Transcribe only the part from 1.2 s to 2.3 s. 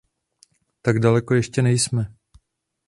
ještě nejsme.